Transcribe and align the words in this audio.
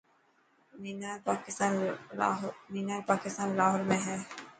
مينار 0.85 1.17
پاڪستان 3.15 3.49
لاهور 3.59 3.81
۾ 3.91 3.99
هي. 4.07 4.17